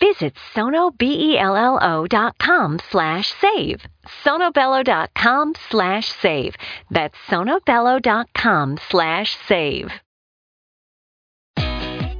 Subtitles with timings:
[0.00, 3.80] Visit sonobello.com slash save.
[4.24, 6.54] sonobello.com slash save.
[6.90, 9.90] That's sonobello.com slash save.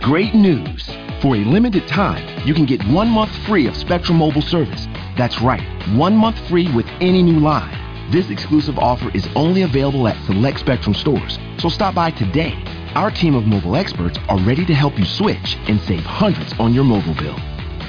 [0.01, 0.89] Great news!
[1.21, 4.87] For a limited time, you can get one month free of Spectrum Mobile service.
[5.17, 5.63] That's right,
[5.95, 7.77] one month free with any new line.
[8.11, 12.55] This exclusive offer is only available at select Spectrum stores, so stop by today.
[12.95, 16.73] Our team of mobile experts are ready to help you switch and save hundreds on
[16.73, 17.37] your mobile bill.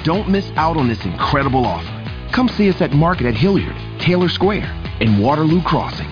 [0.02, 2.30] Don't miss out on this incredible offer.
[2.32, 4.64] Come see us at Market at Hilliard, Taylor Square,
[5.00, 6.08] and Waterloo Crossing.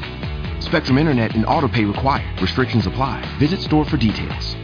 [0.61, 2.39] Spectrum Internet and autopay required.
[2.43, 3.25] Restrictions apply.
[3.39, 4.57] Visit store for details.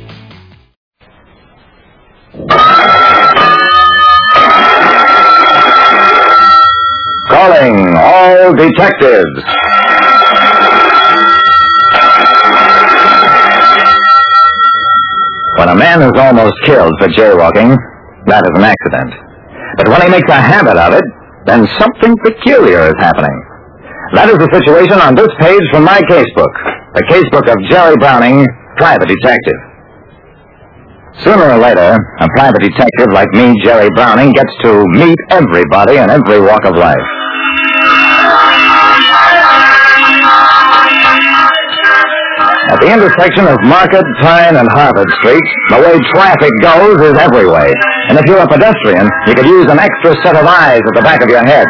[7.31, 9.43] Calling all detectives.
[15.57, 17.94] When a man is almost killed for jaywalking,
[18.27, 19.13] that is an accident.
[19.77, 21.05] But when he makes a habit of it,
[21.47, 23.37] then something peculiar is happening.
[24.15, 26.55] That is the situation on this page from my casebook,
[26.95, 29.61] the casebook of Jerry Browning, private detective.
[31.23, 36.11] Sooner or later, a private detective like me, Jerry Browning, gets to meet everybody in
[36.11, 37.07] every walk of life.
[42.73, 47.45] At the intersection of Market, Pine, and Harvard Streets, the way traffic goes is every
[47.45, 47.69] way.
[48.09, 51.05] And if you're a pedestrian, you could use an extra set of eyes at the
[51.05, 51.67] back of your head.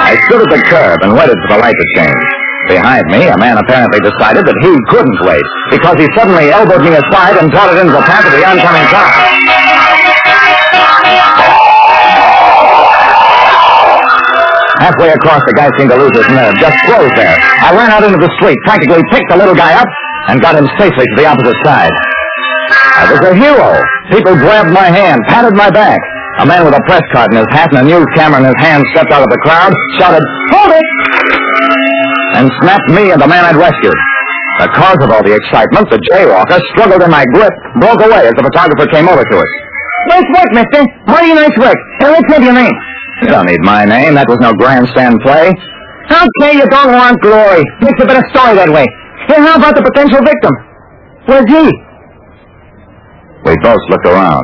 [0.00, 2.24] I stood at the curb and waited for the light to change.
[2.68, 6.96] Behind me, a man apparently decided that he couldn't wait because he suddenly elbowed me
[6.96, 9.69] aside and darted into the path of the oncoming car.
[14.80, 17.36] Halfway across, the guy seemed to lose his nerve, just froze there.
[17.36, 19.88] I ran out into the street, practically picked the little guy up,
[20.32, 21.92] and got him safely to the opposite side.
[22.96, 23.76] I was a hero.
[24.08, 26.00] People grabbed my hand, patted my back.
[26.40, 28.56] A man with a press card in his hat and a news camera in his
[28.64, 29.68] hand stepped out of the crowd,
[30.00, 30.24] shouted,
[30.56, 30.86] Hold it!
[32.40, 33.98] And snapped me and the man I'd rescued.
[34.64, 38.32] The cause of all the excitement, the jaywalker, struggled in my grip, broke away as
[38.32, 39.50] the photographer came over to us.
[40.08, 40.80] Nice work, mister.
[41.04, 41.76] Mighty nice work.
[42.00, 42.72] Now, let's have your name.
[43.22, 44.14] You don't need my name.
[44.16, 45.52] That was no grandstand play.
[46.10, 47.62] Okay, you don't want glory.
[47.84, 48.88] Makes a better story that way.
[49.28, 50.52] Hey, how about the potential victim?
[51.28, 51.64] Where's he?
[53.44, 54.42] We both looked around.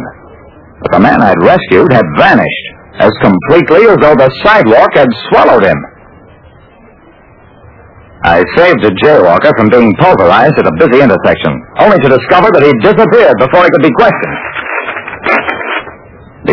[0.84, 2.64] But the man I'd rescued had vanished,
[3.00, 5.78] as completely as though the sidewalk had swallowed him.
[8.24, 12.62] I saved a jaywalker from being pulverized at a busy intersection, only to discover that
[12.62, 14.36] he'd disappeared before he could be questioned.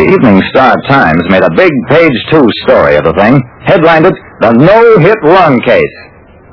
[0.04, 4.12] The Evening Star Times made a big page two story of the thing, headlined it,
[4.44, 5.96] The No Hit Run Case.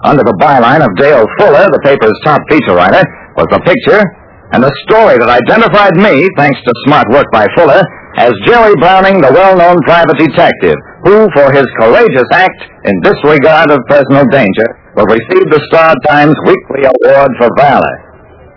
[0.08, 3.04] Under the byline of Dale Fuller, the paper's top feature writer,
[3.36, 4.00] was the picture
[4.56, 7.84] and the story that identified me, thanks to smart work by Fuller,
[8.16, 12.56] as Jerry Browning, the well-known private detective, who, for his courageous act
[12.88, 17.96] in disregard of personal danger, will receive the Star Times Weekly Award for Valor.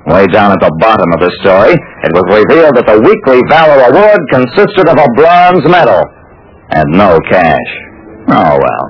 [0.07, 3.89] Way down at the bottom of the story, it was revealed that the Weekly Valor
[3.89, 6.05] Award consisted of a bronze medal
[6.77, 7.71] and no cash.
[8.29, 8.85] Oh, well.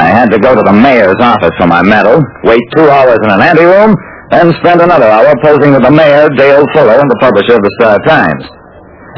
[0.00, 2.16] I had to go to the mayor's office for my medal,
[2.48, 3.92] wait two hours in an anteroom,
[4.32, 7.72] then spend another hour posing with the mayor, Dale Fuller, and the publisher of the
[7.76, 8.44] Star Times.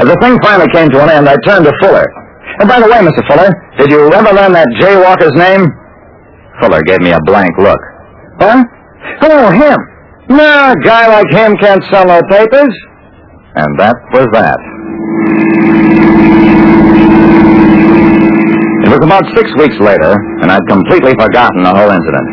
[0.03, 2.09] As the thing finally came to an end, I turned to Fuller.
[2.61, 3.23] And by the way, Mr.
[3.27, 5.67] Fuller, did you ever learn that Jay Walker's name?
[6.61, 7.81] Fuller gave me a blank look.
[8.41, 8.63] Huh?
[9.23, 9.79] Oh, him.
[10.29, 12.73] No, a guy like him can't sell no papers.
[13.57, 14.59] And that was that.
[18.83, 20.13] It was about six weeks later,
[20.43, 22.27] and I'd completely forgotten the whole incident.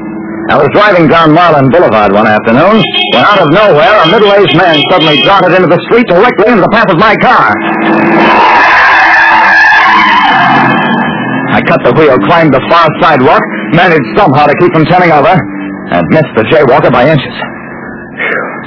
[0.49, 2.81] I was driving down Marlin Boulevard one afternoon
[3.13, 6.73] when out of nowhere a middle-aged man suddenly darted into the street directly into the
[6.73, 7.53] path of my car.
[11.67, 13.43] Let the wheel climbed the far sidewalk,
[13.75, 17.35] managed somehow to keep from turning over, and missed the jaywalker by inches.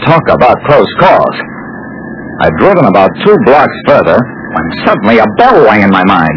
[0.04, 1.36] Talk about close calls.
[2.42, 6.36] I'd driven about two blocks further when suddenly a bell rang in my mind.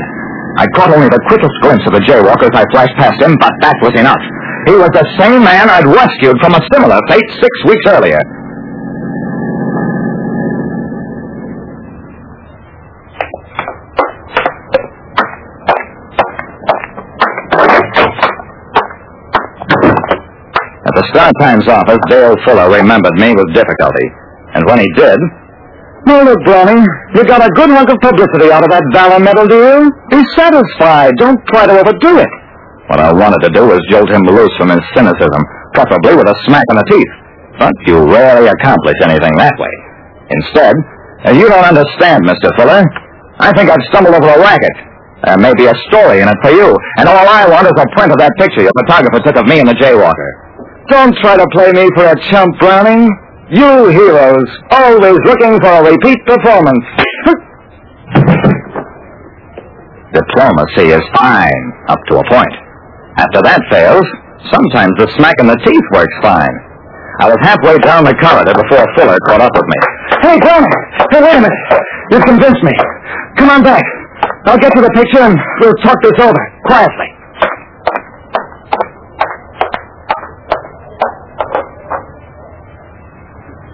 [0.56, 3.52] I caught only the quickest glimpse of the jaywalker as I flashed past him, but
[3.60, 4.22] that was enough.
[4.70, 8.22] He was the same man I'd rescued from a similar fate six weeks earlier.
[20.86, 24.06] At the Star Times office, Dale Fuller remembered me with difficulty.
[24.54, 25.18] And when he did,
[26.06, 26.86] Now look, Browning,
[27.18, 29.90] you got a good hunk of publicity out of that Valor medal, you?
[30.14, 31.18] Be satisfied.
[31.18, 32.30] Don't try to overdo it.
[32.88, 35.42] what I wanted to do was jolt him loose from his cynicism,
[35.74, 37.14] preferably with a smack in the teeth.
[37.58, 39.74] But you rarely accomplish anything that way.
[40.30, 40.76] Instead,
[41.26, 42.54] uh, you don't understand, Mr.
[42.62, 42.86] Fuller.
[43.42, 44.76] I think I've stumbled over a racket.
[45.26, 47.88] There may be a story in it for you, and all I want is a
[47.98, 50.30] print of that picture your photographer took of me and the jaywalker.
[50.90, 53.10] Don't try to play me for a chump, Browning.
[53.50, 56.86] You heroes, always looking for a repeat performance.
[60.14, 62.54] Diplomacy is fine, up to a point.
[63.18, 64.06] After that fails,
[64.54, 66.54] sometimes the smack in the teeth works fine.
[67.20, 69.80] I was halfway down the corridor before Fuller caught up with me.
[70.22, 70.70] Hey, Browning!
[71.12, 71.66] Hey, wait a minute.
[72.12, 72.74] You've convinced me.
[73.38, 73.84] Come on back.
[74.46, 77.10] I'll get to the picture and we'll talk this over, quietly.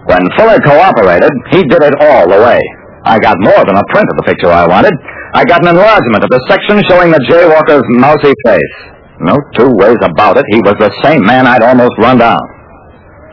[0.06, 2.60] When Fuller cooperated, he did it all the way.
[3.04, 4.94] I got more than a print of the picture I wanted.
[5.34, 8.74] I got an enlargement of the section showing the jaywalker's mousy face.
[9.20, 12.40] No two ways about it, he was the same man I'd almost run down.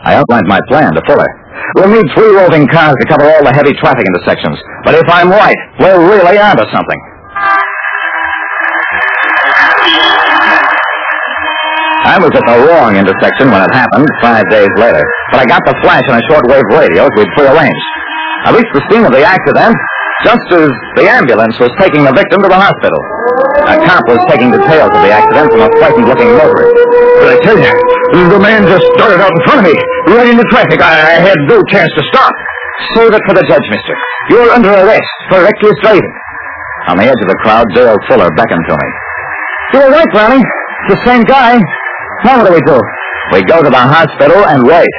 [0.04, 1.28] I outlined my plan to Fuller.
[1.76, 4.58] We'll need three roving cars to cover all the heavy traffic intersections.
[4.86, 7.00] But if I'm right, we're really onto something.
[12.08, 15.04] I was at the wrong intersection when it happened five days later,
[15.36, 17.88] but I got the flash on a shortwave radio as we'd prearranged.
[18.48, 19.76] I reached the scene of the accident
[20.24, 23.00] just as the ambulance was taking the victim to the hospital.
[23.72, 26.76] A cop was taking details of the accident from a frightened-looking motorist.
[27.24, 27.72] But I tell you,
[28.32, 29.76] the man just started out in front of me,
[30.12, 30.80] right into traffic.
[30.80, 32.32] I, I had no chance to stop.
[32.96, 33.96] Save it for the judge, mister.
[34.32, 36.16] You're under arrest for reckless driving.
[36.88, 38.90] On the edge of the crowd, Dale Fuller beckoned to me.
[39.76, 40.44] You're right, Browning.
[40.88, 41.60] The same guy.
[42.26, 42.80] Now what do we do?
[43.32, 44.90] We go to the hospital and wait.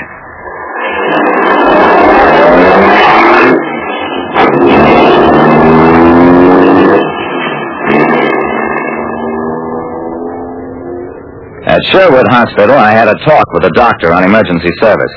[11.68, 15.12] At Sherwood Hospital, I had a talk with a doctor on emergency service.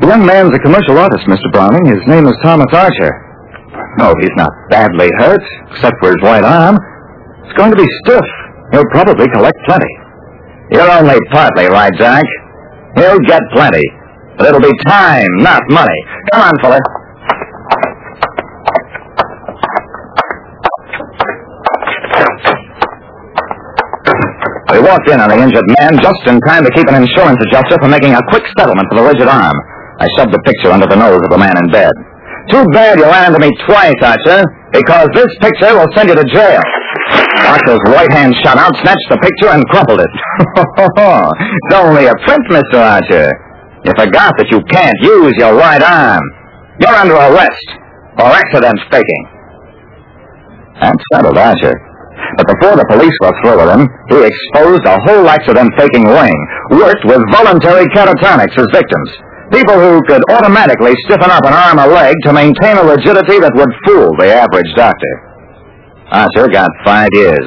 [0.00, 1.50] The young man's a commercial artist, Mr.
[1.52, 1.86] Browning.
[1.86, 3.10] His name is Thomas Archer.
[3.98, 5.42] No, he's not badly hurt,
[5.72, 6.78] except for his right arm.
[7.44, 8.24] It's going to be stiff.
[8.72, 10.05] He'll probably collect plenty.
[10.70, 12.24] You're only partly right, Jack.
[12.96, 13.82] He'll get plenty.
[14.36, 16.00] But it'll be time, not money.
[16.32, 16.80] Come on, Fuller.
[24.74, 27.78] We walked in on the injured man just in time to keep an insurance adjuster
[27.80, 29.54] from making a quick settlement for the rigid arm.
[30.02, 31.94] I shoved the picture under the nose of the man in bed.
[32.50, 36.26] Too bad you ran into me twice, Archer, because this picture will send you to
[36.28, 36.60] jail.
[37.46, 40.10] Archer's right hand shot out, snatched the picture, and crumpled it.
[40.58, 42.78] it's only a print, Mr.
[42.82, 43.30] Archer.
[43.86, 46.24] You forgot that you can't use your right arm.
[46.82, 47.68] You're under arrest
[48.18, 49.24] for accident faking.
[50.82, 51.78] That settled Archer.
[52.36, 56.36] But before the police were through with him, he exposed a whole accident faking ring,
[56.74, 59.10] worked with voluntary catatonics as victims.
[59.54, 63.54] People who could automatically stiffen up an arm or leg to maintain a rigidity that
[63.54, 65.12] would fool the average doctor.
[66.12, 67.46] Archer got five years.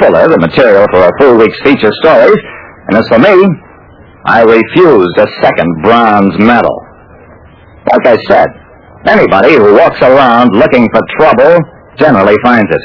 [0.00, 2.38] Fuller, the material for a full week's feature stories.
[2.90, 3.34] And as for me,
[4.26, 6.74] I refused a second bronze medal.
[7.86, 8.48] Like I said,
[9.06, 11.62] anybody who walks around looking for trouble
[11.96, 12.84] generally finds it,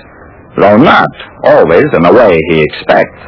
[0.58, 1.10] though not
[1.44, 3.20] always in the way he expects.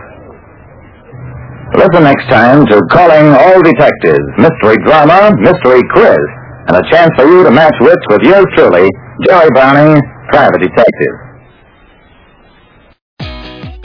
[1.75, 6.23] Listen next time to Calling All Detectives, Mystery Drama, Mystery Quiz,
[6.71, 8.87] and a chance for you to match wits with yours truly,
[9.27, 9.99] Jerry Browning,
[10.31, 11.26] Private Detective.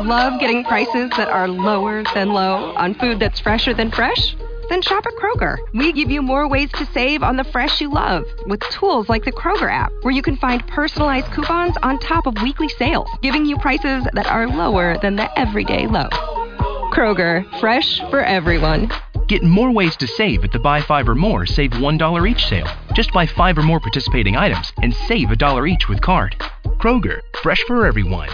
[0.00, 4.34] Love getting prices that are lower than low on food that's fresher than fresh?
[4.70, 5.58] Then shop at Kroger.
[5.74, 9.26] We give you more ways to save on the fresh you love with tools like
[9.26, 13.44] the Kroger app, where you can find personalized coupons on top of weekly sales, giving
[13.44, 16.08] you prices that are lower than the everyday low.
[16.94, 18.90] Kroger, fresh for everyone.
[19.28, 22.68] Get more ways to save at the Buy Five or More Save $1 each sale.
[22.94, 26.36] Just buy five or more participating items and save a dollar each with card.
[26.78, 28.30] Kroger, fresh for everyone.